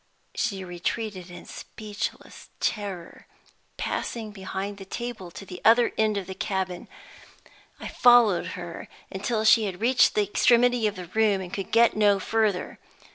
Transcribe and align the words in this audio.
She 0.33 0.63
retreated 0.63 1.29
in 1.29 1.45
speechless 1.45 2.49
terror, 2.59 3.27
passing 3.77 4.31
behind 4.31 4.77
the 4.79 4.83
table 4.85 5.29
to 5.29 5.45
the 5.45 5.61
other 5.63 5.93
end 5.95 6.17
of 6.17 6.25
the 6.25 6.33
cabin. 6.33 6.87
I 7.79 7.87
followed 7.87 8.53
her 8.57 8.87
until 9.11 9.45
she 9.45 9.65
had 9.65 9.79
reached 9.79 10.15
the 10.15 10.23
extremity 10.23 10.87
of 10.87 10.95
the 10.95 11.05
room 11.05 11.39
and 11.39 11.53
could 11.53 11.71
get 11.71 11.95
no 11.95 12.19
further. 12.19 12.79